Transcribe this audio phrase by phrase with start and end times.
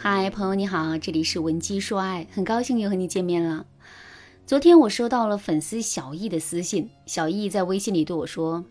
[0.00, 3.66] 嗨，朋友你好，这里是文姬说爱，很高兴又和你见面了。
[4.46, 8.64] 昨天我收到了粉丝小易的私信，小易在微信里对我说：“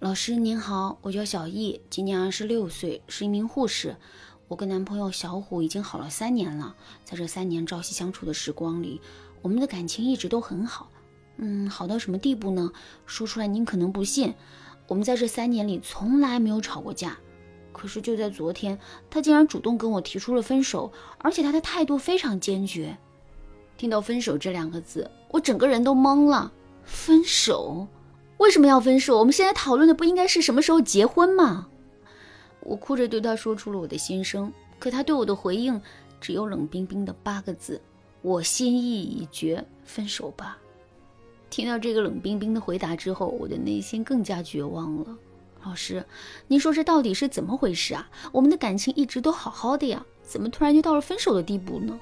[0.00, 3.96] 老师您好，我叫小易，今年二十六岁，是一名护士。
[4.48, 9.02] 我跟男朋友小虎已经好了三年了，在这三年朝夕相处的时光里，
[9.42, 10.90] 我们的感情一直都很好。
[11.36, 12.72] 嗯，好到什么地步呢？
[13.04, 14.32] 说出来您可能不信，
[14.86, 17.18] 我们在这三年里从来没有吵过架。
[17.76, 18.78] 可是就在昨天，
[19.10, 22.96] 他竟然主动跟我提出了分手，而且他的态度非常坚决。”
[23.76, 26.50] 听到“分手”这两个字，我整个人都懵了。
[26.84, 27.86] 分手？
[28.38, 29.18] 为什么要分手？
[29.18, 31.68] 我们现在讨论的不应该是什么时候结婚吗？
[32.60, 35.78] 我哭着对他说出了我的心声，可他对我的回应
[36.18, 37.78] 只有冷冰冰的八个字
[38.22, 40.56] ：“我心意已决，分手吧。”
[41.50, 45.16] 听到这个冷冰冰的回答之后，我的内心更加绝望了。
[45.66, 46.04] 老师，
[46.46, 48.08] 您说这到底是怎么回事啊？
[48.30, 51.98] 我们的感情一直都好好的呀，怎么突然就到了分手的地步呢？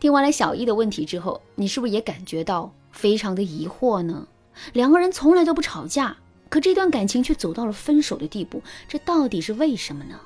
[0.00, 4.26] 听完了小易的问题之后，你是不是也感觉到非常的疑惑呢？
[4.72, 6.16] 两个人从来都不吵架，
[6.48, 10.18] 可这段感情却走到了分手的地步，这到底是为什么呢？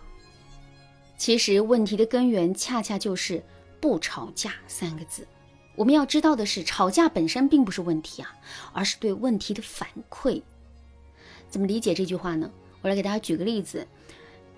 [1.19, 3.43] 其实问题的根源恰恰就是
[3.81, 5.28] “不吵架”三个字。
[5.77, 8.34] 我们要知道的是，吵架本身并不是问题啊，
[8.72, 10.41] 而是对问题的反馈。
[11.49, 12.51] 怎么理解这句话呢？
[12.83, 13.87] 我来给大家举个例子：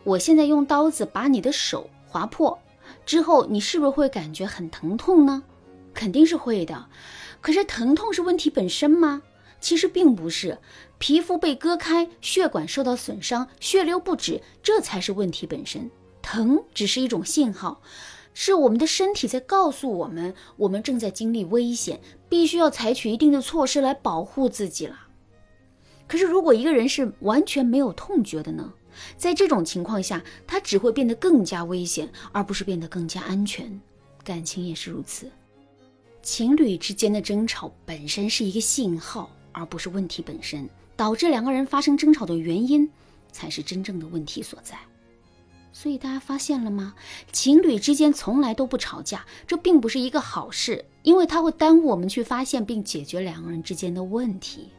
[0.04, 2.58] 我现在用刀子把你的手划破。
[3.06, 5.42] 之后你是不是会感觉很疼痛呢？
[5.94, 6.86] 肯定是会的。
[7.40, 9.22] 可是疼痛是问题本身吗？
[9.60, 10.58] 其实并不是。
[10.98, 15.90] 皮肤被割开，血管受到损伤，血流不止，这才是问题本身。
[16.20, 17.80] 疼只是一种信号，
[18.34, 24.96] 是我们的身体在告诉我们，我们正在经历危险，必须要采取一定的措施来保护自己了。
[26.10, 28.72] 可是如果一个人是完全没有痛觉的呢？
[29.16, 33.80] 在这种情况下，他只会变得更加危险，而不是变得更加安全。
[34.24, 35.30] 感情也是如此，
[36.20, 40.68] 情侣之间的争吵本身是一个信号，而不是问题本身。
[40.96, 42.90] 导致两个人发生争吵的原因，
[43.30, 44.76] 才是真正的问题所在。
[45.72, 46.96] 所以大家发现了吗？
[47.30, 54.70] 情侣之间从来都不吵架，这并不是一个好事，因为它会耽误我们去发现并解决两个人之间的问题。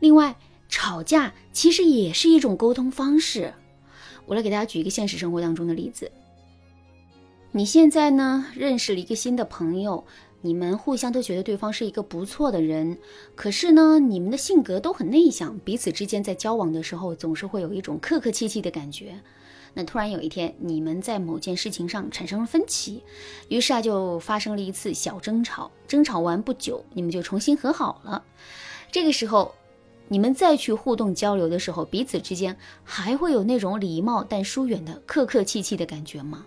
[0.00, 0.36] 另外，
[0.68, 3.54] 吵架其实也是一种沟通方式。
[4.26, 6.10] 我来给大家举一个现实生活当中的例子。
[7.52, 10.04] 你现在呢认识了一个新的朋友，
[10.42, 12.98] 你们互相都觉得对方是一个不错的人，
[13.34, 19.18] 可是呢你们的性格都很内向，彼此之间在交往的时候总是会有一种客客气气的感觉。
[19.72, 23.02] 那突然有一天你们在某件事情上产生了分歧，
[23.48, 25.70] 于是啊就发生了一次小争吵。
[25.86, 28.24] 争吵完不久，你们就重新和好了。
[28.90, 29.54] 这个时候。
[30.08, 36.46] 你们再去互动交流的时候，彼此之间还会有那种礼貌但疏远的客客气气的感觉吗？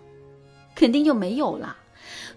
[0.74, 1.76] 肯定就没有啦。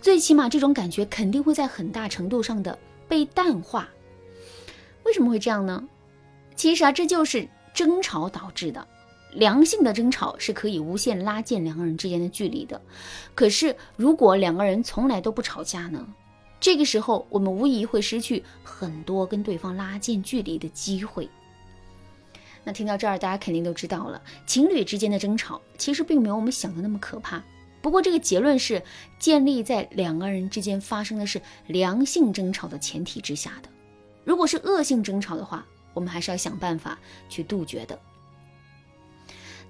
[0.01, 3.87] 最起码这种感觉肯定会在很大程度上的被淡化。
[5.03, 5.87] 为什么会这样呢？
[6.55, 8.85] 其实啊，这就是争吵导致的。
[9.31, 12.79] 良性的争吵是可以无限拉近两个人之间的距离的。
[13.33, 16.05] 可是如果两个人从来都不吵架呢？
[16.63, 21.29] 这个时候，我们无疑会失去很多跟对方拉近距离的机会。
[22.63, 27.43] 那听到这儿，大家肯定都知道了，情侣之间的争吵其实并没有我们想的那么可怕。
[27.81, 28.81] 不过，这个结论是
[29.19, 33.67] 建立在两个人之间发生的是良性争吵的前提之下的。
[34.23, 36.97] 如果是恶性争吵的话，我们还是要想办法
[37.27, 37.99] 去杜绝的。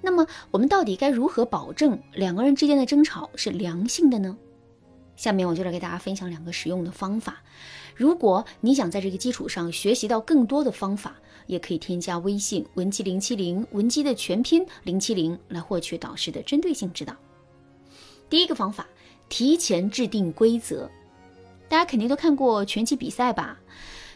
[0.00, 4.36] 那么，我们到底该如何保证两个人之间的争吵是良性的呢？
[5.16, 7.42] 下面我就来给大家分享两个实用的方法。
[7.94, 11.16] 如果你想在这个基础上学习到更多的方法，
[11.46, 17.14] 也可以添加微信文姬零七零，文姬的全拼零七零，来获取导师的针对性指导。
[18.28, 18.86] 第一个方法，
[19.28, 20.90] 提前制定规则。
[21.68, 23.60] 大家肯定都看过拳击比赛吧？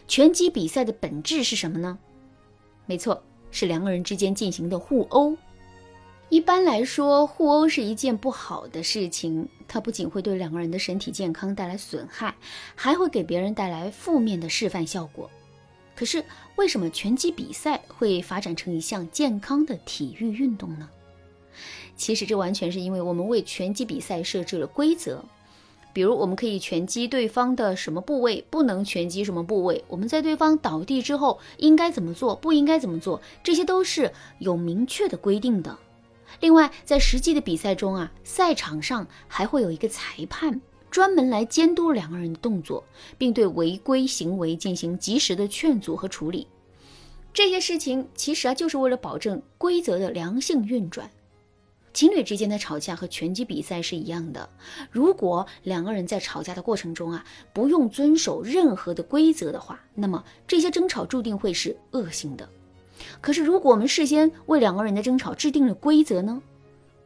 [0.07, 1.97] 拳击比赛的本质是什么呢？
[2.85, 5.37] 没错，是两个人之间进行的互殴。
[6.29, 9.49] 一般来说，互殴是一件不好的事情。
[9.67, 12.35] 它不仅会对两个人的身体健康带来损害，
[12.75, 15.27] 还会给别人带来负面的示范效果。
[15.95, 16.23] 可是，
[16.55, 20.87] 为什么拳击比赛会发展成一项健康的体育运动呢？
[21.95, 25.25] 其实，这完全是因为我们为拳击比赛设置了规则。
[25.93, 29.83] 比如，我们可以拳击对方的什么部位，不能拳击什么部位。
[29.87, 35.75] 我们在对方倒地之后应该怎么做，不应该怎么做，这些都是有明确的规定的。
[36.39, 42.83] 另外，在实际的比赛中啊，赛场上还会有一个裁判，专门来监督两个人的动作，
[43.17, 46.47] 并对违规行为进行及时的劝阻和处理。
[47.33, 51.09] 这些事情其实啊，就是为了保证规则的良性运转。
[51.91, 54.47] 情侣之间的吵架和拳击比赛是一样的，
[54.91, 62.47] 如果两个人在吵架的过程中啊，不用遵守任何的规则的话，那么这些争吵注定会是恶性的。
[63.21, 66.41] 可是，如果我们事先为两个人的争吵制定了规则呢？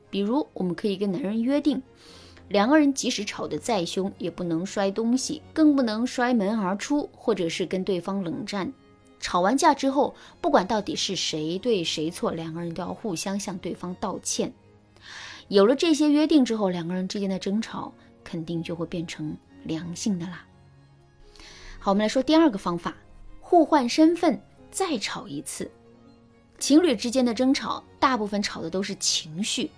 [0.09, 1.81] 比如，我们可以跟男人约定，
[2.49, 8.71] 两个人即使吵得再凶，也不能摔东西，更不能摔门而出，或者是跟对方冷战。
[9.19, 14.53] 吵完架之后，不管到底是谁对谁错，两个人都要互相向对方道歉。
[15.47, 17.93] 有了这些约定之后，两个人之间的争吵
[18.23, 20.45] 肯定就会变成良性的啦。
[21.79, 22.95] 好，我们来说第二个方法：
[23.39, 25.71] 互换身份再吵一次。
[26.63, 29.69] 情侣之间的争吵，大部分吵的都是情绪。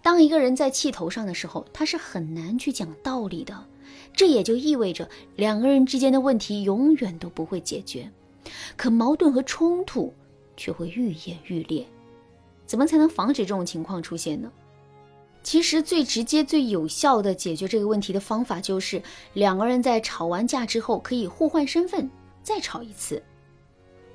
[0.00, 3.66] 当一个人在气头上的时候，他是很难去讲道理的。
[4.14, 5.06] 这也就意味着
[5.36, 8.10] 两个人之间的问题永远都不会解决，
[8.78, 10.10] 可矛盾和冲突
[10.56, 11.86] 却会愈演愈烈。
[12.64, 14.50] 怎么才能防止这种情况出现呢？
[15.42, 19.02] 其实最直接、最有效的解决这个问题的方法，就是
[19.34, 22.10] 两个人在吵完架之后，可以互换身份，
[22.42, 23.22] 再吵一次。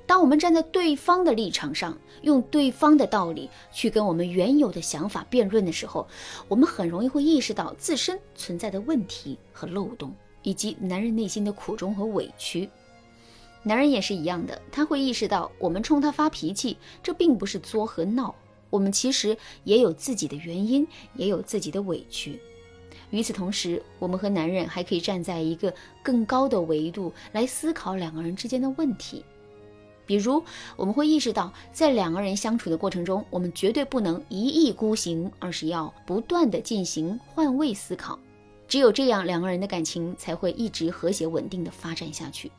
[0.06, 6.06] 当我们站在对方的立场上，用对方的道理去跟我们原有的想法辩论的时候，
[6.46, 12.68] 我们很容易会意识到自身存在的问题和漏洞，以及男人内心的苦衷和委屈。
[13.64, 18.32] 男人也是一样的，他会意识到我们冲他发脾气，这并不是作和闹。
[18.70, 22.40] 我们其实也有自己的原因，也有自己的委屈。
[23.10, 29.24] 与此同时，我们和男人还可以站在一个更高的维度来思考两个人之间的问题。
[30.06, 30.42] 比如，
[30.76, 38.18] 我们会意识到，在两个人相处的过程中，我们绝对不能一意孤行，而是要不断的进行换位思考。
[38.68, 42.50] 只有这样，两个人的感情才会一直和谐稳定的发展下去。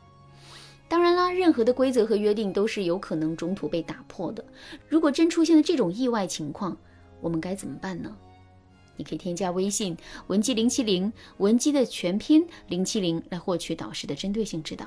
[0.88, 4.44] 当然啦，任何的规则和约定都是有可能中途被打破的。
[4.88, 6.76] 如果真出现了这种意外情况，
[7.20, 8.14] 我们该怎么办呢？
[8.96, 9.96] 你可以添加微信
[10.26, 14.86] 文姬零七零，文姬的全拼零七零，来获取导师的针对性指导。